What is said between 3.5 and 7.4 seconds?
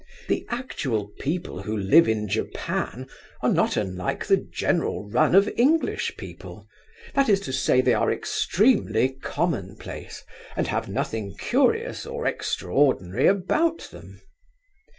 not unlike the general run of English people; that is